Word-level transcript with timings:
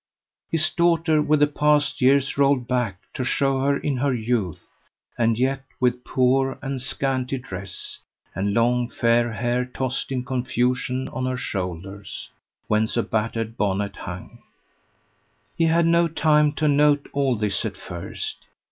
His 0.51 0.71
daughter, 0.71 1.21
with 1.21 1.41
the 1.41 1.45
past 1.45 2.01
years 2.01 2.35
rolled 2.35 2.67
back 2.67 3.01
to 3.13 3.23
show 3.23 3.59
her 3.59 3.77
in 3.77 3.97
her 3.97 4.11
youth, 4.11 4.67
and 5.15 5.37
yet 5.37 5.63
with 5.79 6.03
poor 6.03 6.57
and 6.63 6.81
scanty 6.81 7.37
dress, 7.37 7.99
and 8.33 8.51
long 8.55 8.89
fair 8.89 9.31
hair 9.31 9.63
tossed 9.63 10.11
in 10.11 10.25
confusion 10.25 11.07
on 11.09 11.27
her 11.27 11.37
shoulders, 11.37 12.31
whence 12.67 12.97
a 12.97 13.03
battered 13.03 13.57
bonnet 13.57 13.95
hung. 13.97 14.39
He 15.55 15.65
had 15.65 15.85
no 15.85 16.07
time 16.07 16.53
to 16.53 16.67
note 16.67 17.07
all 17.13 17.35
this 17.35 17.63
at 17.63 17.77
first. 17.77 18.47